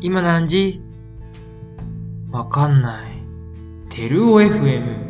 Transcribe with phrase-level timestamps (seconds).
[0.00, 0.80] 今何時？
[2.30, 3.18] わかんない。
[3.90, 5.08] テルオ FM。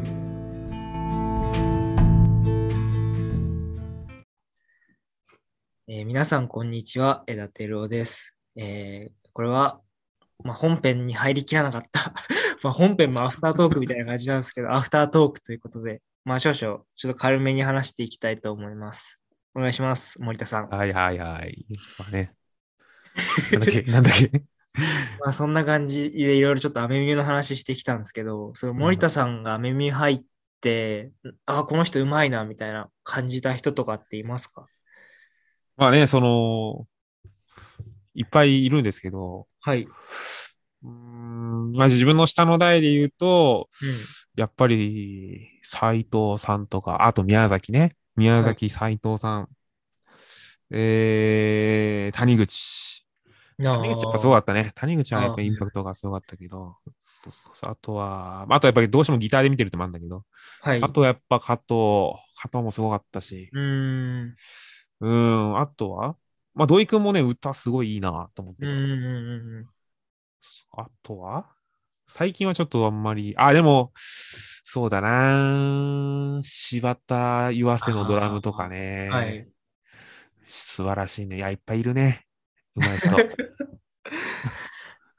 [5.88, 7.24] えー皆さん、こんにちは。
[7.26, 8.34] 枝テルオです。
[8.56, 9.80] えーこれは、
[10.42, 12.12] まあ、本編に入りきらなかった。
[12.64, 16.56] まあ本編もアフタートークみたいな感じなんですけど、アフタートークということで、まあ少々、
[16.96, 19.20] ちょっと軽めに話していきたいと思います。
[19.54, 20.68] お願いします、森田さん。
[20.68, 21.66] はいはいはい。
[22.00, 22.32] まあね。
[23.52, 23.82] なんだっけ？
[23.82, 24.57] なんだっけ？
[25.20, 30.22] まあそんな感じでいろいろちょっとアメミュの話してきたんですけど、その森田さんがアメミュ入っ
[30.60, 31.10] て、
[31.46, 34.66] あ、この人うまいなみたいな感じた人とかっていますか？
[35.76, 36.86] まあね、その、
[38.14, 39.82] いっぱいいるんですけど、はい。
[39.84, 43.88] うーん、まあ自分の下の代で言うと、うん。
[44.36, 47.96] やっぱり斎藤さんとか、あと宮崎ね。
[48.16, 49.48] 宮崎斎藤さん。
[50.70, 52.97] えー、谷口。
[53.62, 54.72] 谷口やっぱすごかったね。
[54.74, 60.24] 谷口はやっぱインパクトがすごかったけど、そうそうそうあとは、まああとやっぱりどうしてもギターで見てるってもあるんだけど、
[60.62, 60.82] はい。
[60.82, 64.36] あとやっぱ加藤、加藤もすごかったし、うーん。
[65.00, 66.16] うん、あとは
[66.54, 68.68] まあ土井くんもね、歌すごいいいなと思ってた。
[68.68, 69.66] うん。
[70.76, 71.46] あとは
[72.06, 73.92] 最近はちょっとあんまり、あ、でも、
[74.70, 79.08] そうだな柴田湯浅のドラムとかね。
[79.10, 79.48] はい。
[80.48, 81.36] 素晴らしいね。
[81.36, 82.26] いや、いっぱいいるね。
[82.76, 83.10] うまい人。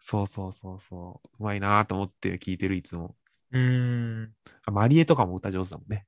[0.09, 1.27] そうそうそうそう。
[1.39, 3.15] うまいなと思って聞いてる、いつも。
[3.51, 4.33] うーん。
[4.65, 6.07] あマリエとかも歌上手だもんね。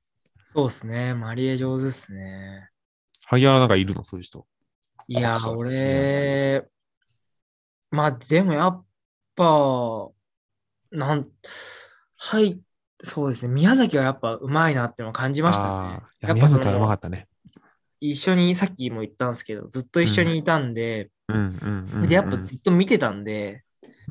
[0.52, 1.14] そうですね。
[1.14, 2.68] マリエ上手っすね。
[3.26, 4.44] 萩原なんかいるのそういう人。
[5.06, 6.68] いや、俺、
[7.92, 8.84] まあでもやっ
[9.36, 10.10] ぱ、
[10.90, 11.28] なん、
[12.16, 12.60] はい、
[13.04, 13.54] そうですね。
[13.54, 17.28] 宮崎はやっぱうまいなってのを感じましたねや、やっぱ宮崎はうまかったね。
[18.00, 21.52] 一緒に、さっきも言ったんですけど、ずっと一緒にいたんで、うんうん
[21.92, 22.08] うん、うん。
[22.08, 23.62] でやっぱずっと見てたんで、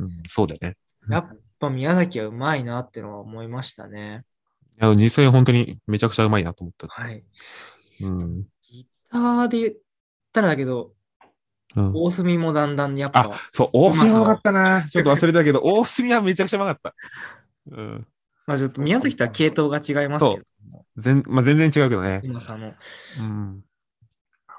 [0.01, 0.77] うん、そうだよね。
[1.09, 4.23] やっぱ宮崎はうまいなってのは思いましたね。
[4.81, 6.87] いや、実際本当にめちゃくちゃうまいなと思った。
[6.87, 7.23] はい。
[8.01, 8.43] うん。
[8.63, 9.73] ギターで言っ
[10.33, 10.93] たらだけど、
[11.75, 14.87] うん、大隅もだんだんやっぱ、そう、大隅うまかったな。
[14.89, 16.95] ちょっと忘れたけど、大隅はめちゃくちゃうまかった。
[17.71, 18.07] うん。
[18.47, 20.45] まあちょっと宮崎とは系統が違いますけど、
[20.97, 22.21] 全まあ、全然違うけどね。
[22.23, 22.73] 今さんの。
[23.19, 23.63] うん。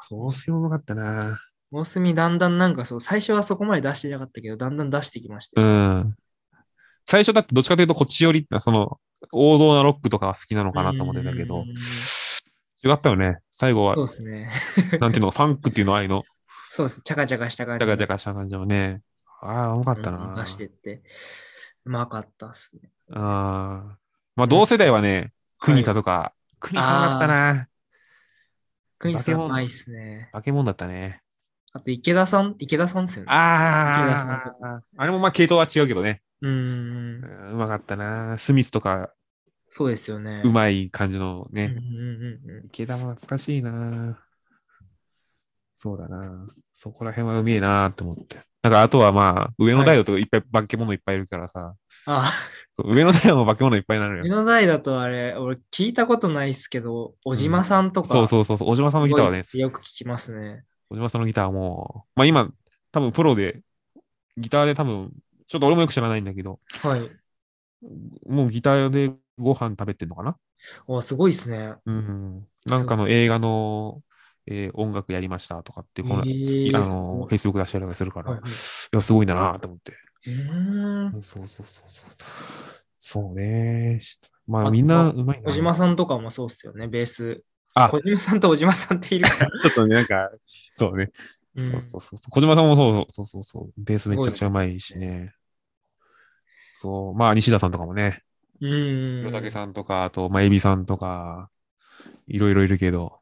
[0.01, 1.39] そう、大隅もかったな。
[1.73, 5.71] 大隅だんだんなんかそう、最初はそこまで出してなかったけど、だんだん出してきましたうよ。
[5.71, 6.15] ん。
[7.07, 9.01] 最初だってどっちかというとこっち寄りって、その、
[9.33, 13.39] 王道なロックとかは好きなのかなと思ってたけどうーん、違ったよね。
[13.51, 14.51] 最後はそう、ですね。
[15.01, 16.25] なんていうの、ファンクっていうのあいの、
[16.71, 17.03] そうです。
[17.03, 17.97] チャカチャカした感じジャで。
[17.97, 19.01] カジャカした感じもね。
[19.41, 20.43] ああ、うまかったうんな。
[20.45, 21.03] 出してって。
[21.85, 22.91] うまかったっすね。
[23.13, 23.99] ああ。
[24.37, 27.69] まあ、同世代はね、国田とか、国田うまかったな。
[28.99, 30.29] クイズ化け物うまいっすね。
[30.33, 31.23] 化け物だったね。
[31.75, 33.33] あと池田さん、池田さんっすよね。
[33.33, 36.23] ああ、あれもまあ系統は違うけどね。
[36.43, 36.53] うーん。
[36.53, 38.37] うんうまかったな。
[38.39, 39.11] スミスとか、
[39.69, 40.43] そうですよね。
[40.45, 41.75] うまい感じのね。
[41.75, 44.19] うんうんうんうん池田も懐かしいな。
[45.75, 46.47] そうだな。
[46.75, 48.37] そこら辺はうめえなって思って。
[48.63, 51.75] なんかあとはまあ、上の代だといっぱい化け物いっぱいいるからさ。
[52.05, 52.31] あ、
[52.77, 54.25] そう上の代も化け物いっぱいになるよ。
[54.25, 58.69] 目の代だとあれ、俺聞いたことないっすけど、小島さんとか、そうそうそうそう。
[58.69, 60.65] 小島さんのギターはね、よく聞きますね。
[60.93, 62.51] 小島さんのギターはもう、まあ今、
[62.91, 63.63] 多分プロで、
[64.37, 65.13] ギターで多分、
[65.47, 67.11] ちょっと俺もよく知らないんだけど、はい。
[68.27, 70.37] もうギターでご飯食べてんのかな？
[70.87, 71.75] おすごいっすね。
[71.87, 72.47] うん。
[72.67, 74.03] なんかの映画の、
[74.47, 78.51] えー音楽やりましたとかって、この、へーあの、い Facebook 出したりとかするから、いはいはい
[78.93, 79.93] や、すごいんだなと思って。
[80.27, 81.23] うーん。
[81.23, 82.11] そうそうそうそう。
[82.99, 83.99] そうね。
[84.01, 85.51] しまああみんなうまいな。
[85.51, 87.43] 小島さんとかもそうっすよね、ベース。
[87.75, 89.51] あ小島さんと小島さんっているから。
[89.63, 90.31] ちょっとね、なんか、
[90.75, 91.11] そうね。
[91.55, 92.31] うんそうそうそう。
[92.31, 93.73] 小島さんもそうそうそうそう。
[93.77, 95.35] ベースめちゃくちゃうまいしね。
[96.65, 97.15] そう。
[97.15, 98.23] まあ、西田さんとかもね。
[98.61, 99.25] うーん。
[99.27, 101.51] 黒竹さんとか、あと、まあ、エビさんとか、
[102.27, 103.21] いろいろいるけど、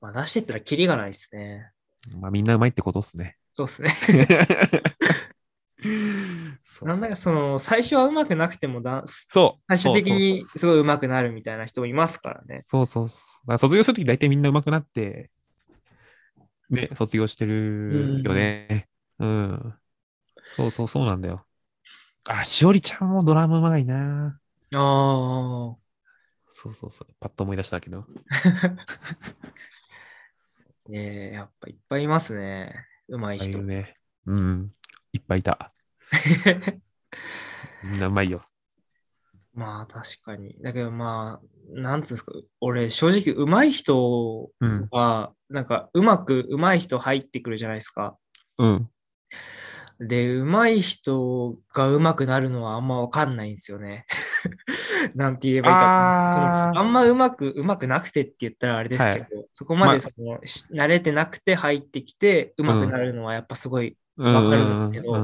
[0.00, 1.70] まあ、出してったらキリがないっすね。
[2.18, 3.36] まあ、みんなうまいってことっすね。
[3.54, 3.92] そうっすね。
[6.82, 9.62] なんだかその、最初はうまくなくてもだ、そう。
[9.68, 12.60] 最終的にすごいうまくなるみたいな人もいますからね。
[12.62, 13.58] そうそうそう。
[13.58, 15.30] 卒業するとき大体みんな上手くなって、
[16.70, 18.88] ね、卒業してるよね。
[19.18, 19.74] うん。
[20.56, 21.44] そうそうそうなんだよ。
[22.26, 24.38] あ、しおりちゃんもドラムうまいな。
[24.72, 25.76] ああ。
[26.52, 27.14] そうそうそう。
[27.18, 28.04] パッと思い出したけど。
[30.88, 32.74] ねえ、やっぱいっぱいいますね。
[33.08, 33.62] うまい人い。
[33.62, 33.96] ね。
[34.26, 34.72] うん。
[35.12, 35.72] いっぱいいた。
[37.84, 38.42] みんなうまいよ。
[39.54, 40.56] まあ確かに。
[40.62, 44.88] だけどまあ、なんつうんですか、俺正直うまい人うん。
[44.90, 48.16] は、なんかうまくうまい人入ってくるじゃないですか。
[48.58, 48.88] うん。
[50.00, 54.06] で、上手い人が上手くなるのはあんまわかんないんですよね。
[55.14, 55.82] なんて言えばいいか。
[55.82, 65.16] あーそのあんま上手く、上手くなくてって言ったらあれですけど、そこままでその、し慣れてなくて入ってきて上手くなるのはやっぱすごい、うんわかるんですけど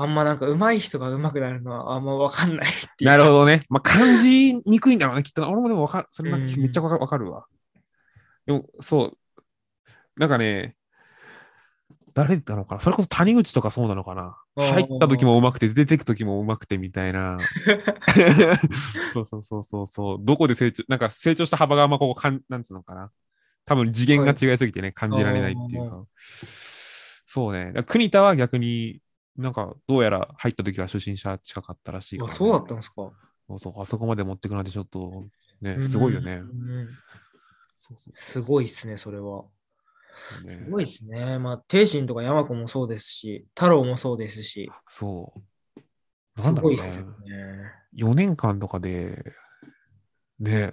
[0.00, 3.06] あんまなんか上手い人が上手くなるのはあんまわかんないっていう。
[3.06, 3.60] なるほどね。
[3.68, 5.42] まあ、感じにくいんだろうね、きっと。
[5.50, 6.06] 俺もでもわかる。
[6.10, 7.46] それなうんめっちゃわかるわかるわ。
[8.46, 9.18] でも、そう。
[10.16, 10.76] なんかね、
[12.14, 12.80] 誰だろうかな。
[12.80, 14.36] それこそ谷口とかそうなのかな。
[14.56, 17.38] 入った時もうまくて、出てく時もうまくてみたいな。
[19.12, 20.18] そうそうそうそうそう。
[20.20, 23.10] どこで成長、なんか成長した幅があんまここかん、なんつうのかな。
[23.64, 26.04] 多分次元が違いすぎてね、感じられないっていうか。
[27.30, 27.74] そうね。
[27.86, 29.02] 国田は逆に、
[29.36, 33.12] なんかどうやら入った時は初心者近かったらしいから、あそうだったんですか。
[33.46, 35.26] そうそう、あそこまで持ってくなんてちょっと、
[35.60, 36.42] ね、すごいよね。
[38.14, 39.44] すごいっすね、それは。
[40.42, 41.38] ねすごいですね。
[41.38, 45.80] まあ、帝神とか山子もそうですし、太郎もそうですし、そう。
[46.34, 46.88] なすんだろうねごいっ。
[46.90, 47.12] すよね。
[47.94, 49.34] 4年間とかで、
[50.40, 50.72] ね、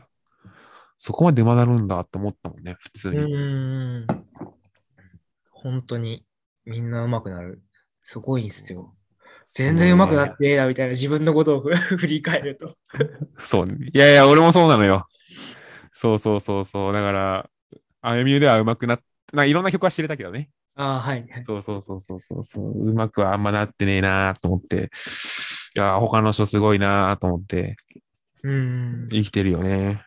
[0.95, 3.35] そこまで学ぶんだって思ったもんね、普通うに。
[3.35, 4.07] ーん。
[5.51, 6.24] 本当に
[6.65, 7.61] みんな上手くなる。
[8.01, 8.95] すごいんすよ。
[9.49, 11.61] 全然上手くなってねえなみたいな自分のことを
[11.97, 12.75] 振り返ると。
[13.39, 13.65] そう。
[13.67, 15.07] いやいや、俺もそうなのよ。
[15.93, 16.93] そうそうそうそう。
[16.93, 17.49] だから、
[18.01, 19.03] あゆみゆでは上手くなって、
[19.33, 20.49] ないろんな曲は知れたけどね。
[20.75, 21.27] ああ、はい。
[21.29, 22.89] はいそうそうそうそうそうそう。
[22.89, 24.89] うまくはあんまなってねえなと思って。
[25.75, 27.77] いや、他の人すごいなと思って
[28.43, 29.07] うん。
[29.09, 30.05] 生きてるよね。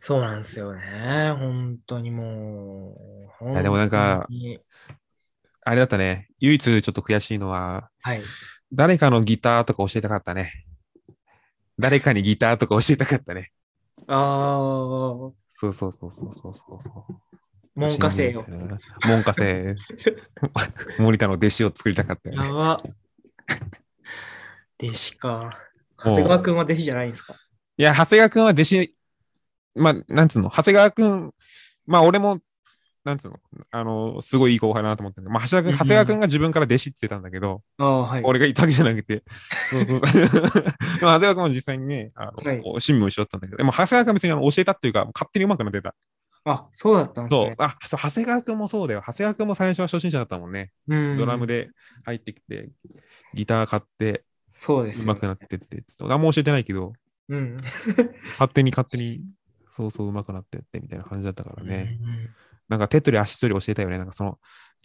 [0.00, 1.32] そうなんですよね。
[1.38, 2.96] 本当にも
[3.40, 3.52] う。
[3.52, 4.26] いやでもなんか
[5.68, 6.28] あれだったね。
[6.38, 8.22] 唯一ちょっと悔しいのは、はい。
[8.72, 10.52] 誰かのギターとか教えたかったね。
[11.76, 13.50] 誰かにギターとか教えたかったね。
[14.06, 17.14] ああ、そうそうそうそうそうそうそう。
[17.74, 18.46] 門下生よ。
[19.04, 19.74] 門下生。
[21.02, 22.46] 森田の弟子を作りたかったよね。
[22.46, 22.76] やば。
[24.80, 25.50] 弟子か。
[25.98, 27.34] 長谷川くんは弟子じゃないんですか？
[27.76, 28.96] いや、長谷川くんは弟子、
[29.74, 31.34] まあ、なんつうの、長谷川くん、
[31.86, 32.38] まあ、俺も、
[33.06, 33.38] なんつうの、
[33.70, 38.22] あの、すごいいい後輩だなと思ってるまあ、長谷川くん、うん長谷川くんが自分から弟子って言ってたんだけど、ああ、はい。
[38.24, 39.22] 俺が言ったわけじゃなくて、
[39.70, 40.00] そうそう
[41.00, 45.94] 長谷川くんも実際にね、あの、はい趣味も一緒だったんだけど、でも長谷川くんは別にあの教えたっていうか、勝手に上手くなってた。
[46.44, 49.02] あ、そうだったんですね。、そうあ、そう、長谷川くんもそうだよ。
[49.06, 50.72] 長谷川くんも最初は初心者だったもんね。
[50.88, 51.16] うん。
[51.16, 51.70] ドラムで
[52.04, 52.70] 入ってきて、
[53.34, 55.12] ギター買って、そうですよ。
[55.12, 55.84] 上手くなってって。
[56.02, 56.92] あんま教えてないけど、
[57.28, 57.56] うん。
[58.38, 59.22] 勝手に勝手に、
[59.70, 61.98] そうそう上手くなってってみたいな感じだったからね。
[62.02, 62.28] うん
[62.68, 63.98] なんか手取り足取り教えたよね。
[63.98, 64.38] なんかその、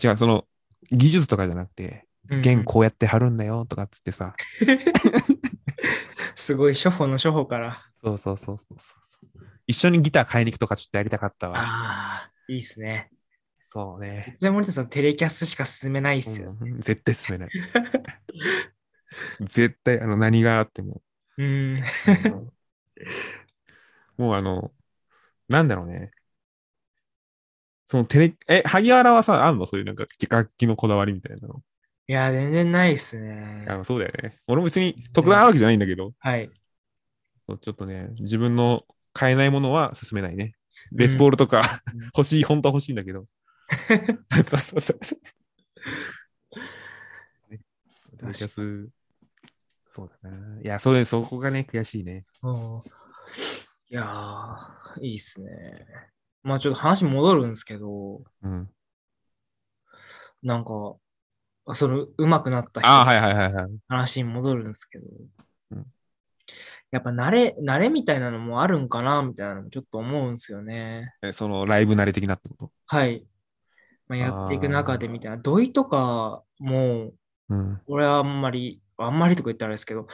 [0.03, 0.45] 違う、その、
[0.91, 4.35] 技術とかじゃなくて、うん弦こうやって貼るんだよとかっつってさ。
[6.35, 7.83] すごい、初歩の初歩から。
[8.03, 9.01] そうそうそうそうそう。
[9.67, 11.57] 一緒にギター買いに行くとかちょっとやりたかったわ。
[11.57, 13.09] ああ、いいっすね。
[13.59, 14.37] そうね。
[14.39, 16.55] で、森田さん、テレキャスしか進めないっすよ。
[16.59, 17.49] うん絶対進めない。
[19.41, 21.01] 絶対、あの、何があっても。
[21.37, 21.81] うん。
[24.17, 24.71] もうあの、
[25.47, 26.11] なんだろうね。
[27.91, 29.65] そのテレ、え、萩原はさ、あんの？
[29.65, 31.61] そういうなんか楽器のこだわりみたいなの。
[32.07, 33.69] いや、全然ないっすねい。
[33.69, 34.37] やそうだよね。
[34.47, 36.49] 俺も別に特段あるわけじゃないんだけど、はい。
[37.49, 40.53] そうちょっとね、自分の買えないものは進めないね。
[40.93, 43.25] ベースボールとか、うん 欲しい、本当は欲しいんだけど。
[44.31, 44.99] そうそうそう
[47.51, 47.59] ね
[48.17, 48.87] テレキャス、
[49.89, 50.61] そうだな。
[50.61, 52.23] いや、それ、そこがね、悔しいね。
[52.41, 52.81] うん
[53.89, 55.85] いやー、いいっすね。
[56.43, 58.69] まあちょっと話戻るんですけど、うん。
[60.43, 60.95] なんか、
[61.65, 62.89] あその上手くなった人。
[62.89, 65.05] の話に戻るんですけど、
[65.71, 65.85] うん
[66.89, 71.13] やっぱ慣れ、慣れみたいなのもあるんかなみたいなのもちょっと思うんですよね。
[71.21, 72.71] えそのライブ慣れ的なってこと？
[72.87, 73.25] はい。
[74.09, 77.11] まあ、やっていく中でみたいな、土井とかも、
[77.47, 77.81] うん。
[77.87, 80.07] 俺はあんまり、あんまりとか言ったらあれですけど、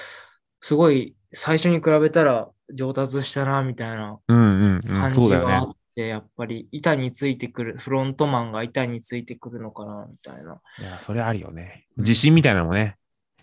[0.62, 4.20] すごい最初に比べたら上達したなみたいな。
[4.28, 4.82] 感
[5.12, 5.76] じがあっ。
[5.98, 10.62] て、やっぱり板についてくる、フロントマンが板についてくるのかなみたいな。
[10.80, 11.88] いや、それあるよね。
[11.98, 12.98] 自信みたいなのもね、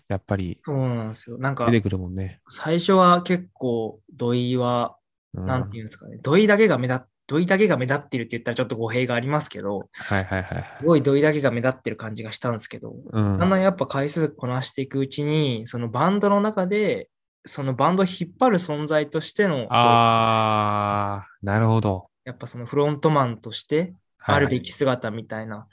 [0.07, 1.37] やっぱりそうなんですよ。
[1.37, 2.39] なんか出、てくるもんね。
[2.47, 4.95] 最初は結構土井は、
[5.33, 10.65] うんなんていうんですかね、土井だけが目立っ土井だけが目立ってるって言ったらちょっと語弊がありますけど、はいはいはい。
[10.79, 13.39] すごい土井だけが目立ってる感じがしたんですけど、うん。
[13.39, 17.09] だんだんやっぱ回数こなしていくうちに、そのバンドの中で、
[17.45, 22.09] そのバンドを引っ張る存在としての、あー、なるほど。
[22.25, 24.35] やっぱそのフロントマンとしてはい。
[24.37, 25.67] あるべき姿みたいな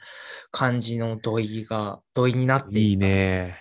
[0.51, 3.59] 感じの土井が、土井になっていいたね。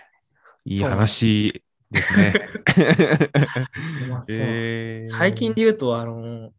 [0.66, 2.34] いい話ですね。
[5.08, 6.52] 最近で言うと、あの、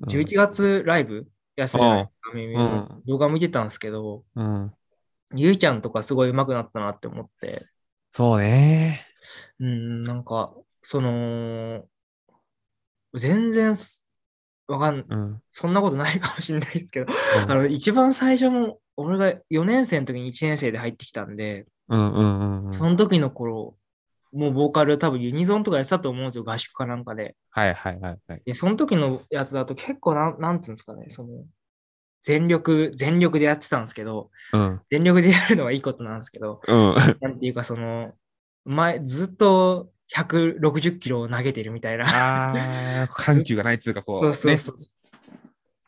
[0.00, 1.26] 11月ライブ
[1.56, 2.04] やってたじゃない？
[2.04, 3.02] ですか、耳の。
[3.06, 4.74] 動画見てたんですけど、うん。
[5.34, 7.62] ゆいちゃんとかすごい上手くなったなって思って、
[8.10, 9.06] そうね。
[9.58, 11.84] うん、なんか、その、
[13.14, 14.03] 全然す、
[14.66, 15.42] わかん、うん。
[15.52, 17.06] そんなことないかもしれないですけど、
[17.44, 22.74] うんあの、一番最初の、俺が4年生の時に1年生で入ってきたんで、うんうんうんうん。
[22.74, 23.76] その時の頃、
[24.32, 27.36] もうボーカル多分ユニゾンとかやってたと思うんですよ、合宿かなんかで。
[27.50, 28.42] はいはいはいはい。
[28.44, 31.44] で、その時のやつだと結構なん、なんつうんですかね、その、
[32.22, 34.80] 全力、全力でやってたんですけど、うん。
[34.90, 36.94] 全力でやるのはいいことなんですけど、うん。
[37.20, 38.12] なんていうかその、
[38.64, 42.04] 前、ずっと160キロを投げてるみたいな。
[42.04, 44.20] ああ、緩急がないっつうか、こう。
[44.20, 44.76] そうそうねそう。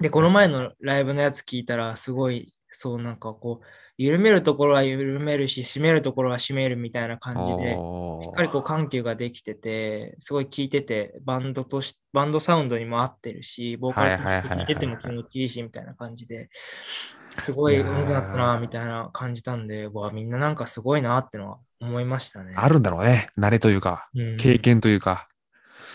[0.01, 3.67] で、この前のライブのやつ聞いたら、すごい、そうなんかこう、
[3.99, 7.83] 緩めるところは緩めるし、締めるところは締めるみたいな感じで、
[8.21, 22.53] しおっかりこう緩急ができてて、すごい聴いてて、バンドとし、バンドサウンドにも合ってるし、ボーカルとして聴いてても気持ちいいし、みたいな感じで、すごいいやー上手くなったな、みたいな感じたんで、うわ、みんななんかすごいなってのは思いましたね。
[22.57, 23.29] あるんだろうね。
[23.39, 25.29] 慣れというか、うん経験というか。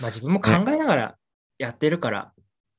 [0.02, 1.16] まあ自分も考えながら
[1.60, 2.34] やってるから、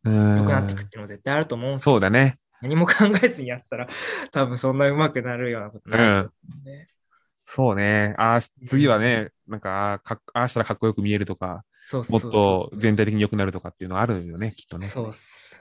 [0.04, 0.88] う良くなっていくっん。
[0.88, 2.38] ていうのも絶対あると思うんですけどそうだね。
[2.62, 3.88] 何も考えずにやってたら、
[4.30, 6.88] 多分そんな上手くなるようなことないと思うんで。
[7.36, 8.14] そうね。
[8.16, 14.86] ああ、次はね、なんか、かっああしたらかっこよく見えるとか、もっそうそうそうと全体的に良くなるとかっていうのはあるよね、きっとね。
[14.86, 15.60] そうっす。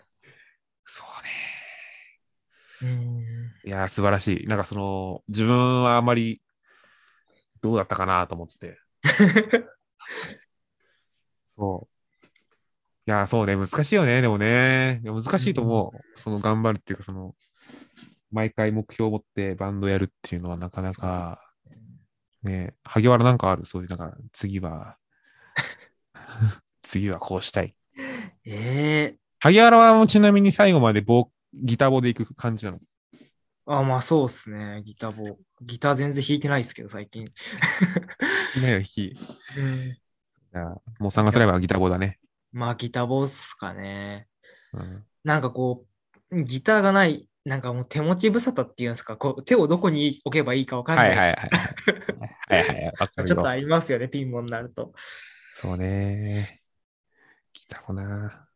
[0.85, 1.51] そうね。
[2.83, 3.21] うん。
[3.65, 4.47] いやー、素晴らしい。
[4.47, 6.41] なんかその、自分はあまり、
[7.61, 8.79] どうだったかなと思って。
[11.45, 11.90] そう。
[13.07, 13.55] いやー、そうね。
[13.55, 14.21] 難しいよね。
[14.21, 15.01] でもね。
[15.03, 16.19] 難しいと思う。
[16.19, 17.35] その、頑張るっていうか、その、
[18.31, 21.41] 毎回目標を持ってバンドやるっていうのはなかなか、
[22.43, 23.63] ね、萩原なんかある？
[23.65, 24.97] そういう、なんか、次は、
[26.81, 27.75] 次はこうしたい。
[28.45, 32.79] ええ萩原はもうちなみに最後までボーギターボで行く感じなの？
[33.65, 34.81] あ、まあそうっすね。
[34.85, 35.37] ギターボ。
[35.61, 37.23] ギター全然弾いてないですけど、最近。
[37.23, 39.15] いないよ、弾き。
[39.57, 39.89] うん。
[39.89, 39.97] い
[40.53, 40.65] や
[40.99, 42.19] もう3月ライブはギターボだね。
[42.51, 44.27] まあギターボっすかね。
[44.73, 45.85] うん、なんかこ
[46.31, 51.03] う、ギターがない、なんかもう手持ち無沙汰っていうんですか、こう手をどこに置けばいいかわかんな。
[51.03, 51.49] はいいはいはい。
[52.49, 52.93] はいはいはい。
[52.99, 53.35] わかるよ。
[53.35, 54.93] ちょっとありますよね、ピンボになると。
[55.53, 56.61] そうね。
[57.53, 58.47] ギターボな。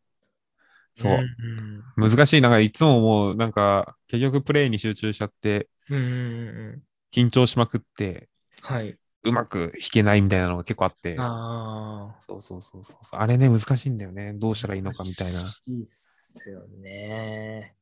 [0.93, 1.13] そう。
[1.13, 2.41] ん難しい。
[2.41, 5.97] なんかいつももう、なんか、結局プレイに集中しちゃって、うん。
[5.97, 6.83] うんうんうん。
[7.11, 8.29] 緊張しまくって、
[8.61, 8.97] はい。
[9.25, 11.17] うまく弾けないみたいなのが結構あって。
[11.19, 12.19] ああ。
[12.27, 12.97] そうそうそうそう。
[13.13, 14.33] あれね、難しいんだよね。
[14.33, 15.41] どうしたらいいのかみたいな。
[15.67, 17.75] いいっすよね。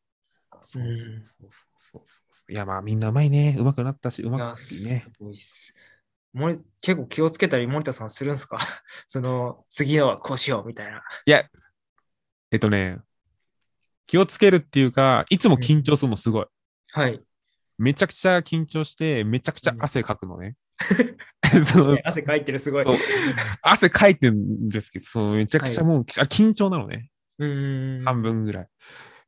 [0.61, 1.21] そうそう
[1.77, 2.51] そうそう。
[2.51, 3.55] いや、まあみんなうまいね。
[3.57, 5.11] うまくなったし、うまくねす。
[5.19, 5.73] ごいっす。
[6.33, 8.57] 森結構気をつけたり森田さんするんですか？
[9.07, 11.03] その次のはこうしようみたいな。
[11.25, 11.47] いや、
[12.51, 12.99] えっとね、
[14.07, 16.45] 気をつけるっていうか、いつも緊張するのすごい。
[16.91, 17.21] はい。
[17.77, 20.55] めちゃくちゃ緊張して、めちゃくちゃ汗かくのね。
[21.65, 22.85] その汗かいてるすごい。
[23.61, 27.09] 汗かいてるんですけど、そのめちゃくちゃもう、あ緊張なのね。
[27.39, 28.03] うーん。
[28.03, 28.67] 半分ぐらい。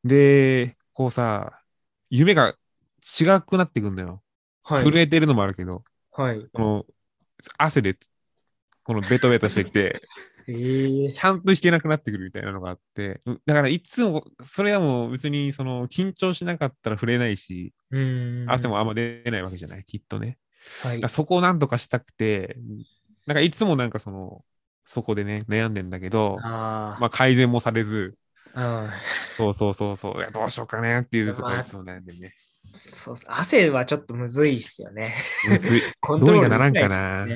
[0.03, 1.61] で、こうさ、
[2.09, 2.55] 夢が
[3.19, 4.21] 違くなってくんだよ。
[4.63, 4.83] はい。
[4.83, 6.47] 震えてるのもあるけど、はい。
[6.53, 6.85] この
[7.57, 7.95] 汗で、
[8.83, 10.01] このベトベトしてきて、
[10.47, 17.73] ええちゃんと弾けなくなってくるみたいなのがあって、うんだからいつも、それはもう別にその緊張しなかったら触れないし。
[18.47, 20.37] 汗もあんま出ないわけじゃない、きっとね。
[20.83, 21.09] はい。
[21.09, 22.57] そこをなんとかしたくて、
[23.25, 24.43] なんかいつもなんかその、
[24.85, 28.15] そこでね、悩んでんだけど、あまあ改善もされず、
[28.53, 28.89] あ。
[29.37, 32.33] そうそうそうそう、どうしようかねっていうところまあいつも悩んでるね。
[32.65, 32.71] うん。
[32.73, 35.15] そう汗はちょっとむずいっすよね。
[35.49, 35.81] むずい
[36.19, 37.27] どうにかならんかな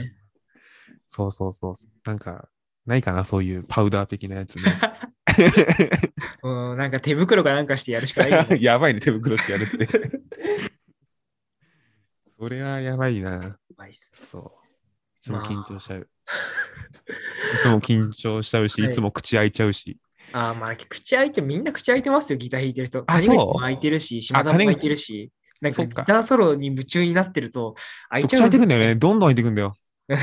[1.06, 1.74] そうそうそう。
[2.06, 2.50] なんか、
[2.86, 4.80] ないかな、そういうパウダー的なやつね。
[6.44, 8.58] うん、なんか手袋かなんかしてやるしかないよね。
[8.62, 9.88] やばいね、手袋してやるって。
[12.40, 13.58] それはやばいな。
[13.88, 14.44] いっすそう。
[15.18, 16.02] いつも緊張しちゃう。
[16.02, 16.06] い
[17.62, 19.98] つも緊張しちゃうし、はいいつも口開いちゃうし。
[20.32, 23.04] ああ、まあ、口開いて、みんな口開いてますよ、ギター弾いてる人。
[23.08, 25.32] あそうも開いてるし、島田も開いてるし。
[25.60, 27.76] なんかギターソロに夢中になってると、
[28.10, 28.96] 開いち口ゃうん開いてくんだよね。
[28.96, 29.76] どんどん開いてくんだよ。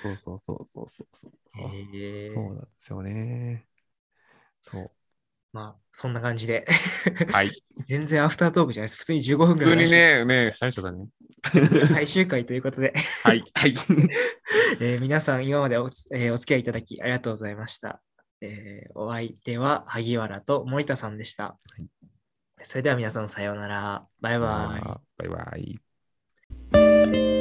[0.00, 1.32] そうそうそうそうそうそう
[1.64, 2.28] なんで
[2.78, 3.66] すよね。
[4.60, 4.90] そう。
[5.52, 6.66] まあ、そんな感じで。
[7.32, 7.50] はい。
[7.88, 8.98] 全然アフタートークじゃないです。
[8.98, 9.84] 普通に15分普通ぐらい。
[9.86, 11.06] にね、ね、最初だね。
[11.88, 12.92] 最終回ということで、
[13.24, 13.42] はい。
[13.54, 13.74] はい。
[14.80, 18.00] えー皆さん今までおつ、えーお付き合いいただきありがとうございました。
[18.40, 21.58] えーお相手は萩原と森田さんでした。
[22.62, 24.06] それでは皆さんさようなら。
[24.20, 24.82] バイバイ。
[25.16, 25.28] バイ
[26.72, 26.78] バ
[27.16, 27.37] イ。